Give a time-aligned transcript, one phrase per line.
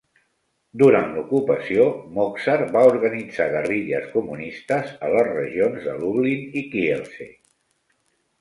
[0.81, 1.83] Durant l'ocupació,
[2.15, 7.33] Moczar va organitzar guerrilles comunistes a les regions de Lublin i Kielce.